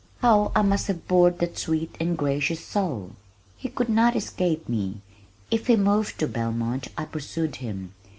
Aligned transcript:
How 0.21 0.51
I 0.55 0.63
must 0.63 0.87
have 0.87 1.07
bored 1.07 1.37
that 1.37 1.59
sweet 1.59 1.95
and 1.99 2.17
gracious 2.17 2.65
soul! 2.65 3.11
He 3.55 3.69
could 3.69 3.87
not 3.87 4.15
escape 4.15 4.67
me. 4.67 5.03
If 5.51 5.67
he 5.67 5.75
moved 5.75 6.17
to 6.21 6.27
Belmont 6.27 6.87
I 6.97 7.05
pursued 7.05 7.57
him. 7.57 7.93